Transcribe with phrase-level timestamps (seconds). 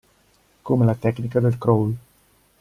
[0.63, 1.95] Come la tecnica del crawl.